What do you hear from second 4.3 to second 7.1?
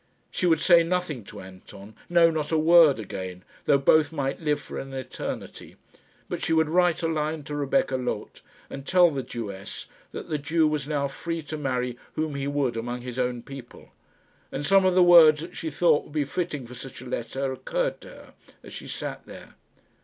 live for an eternity; but she would write a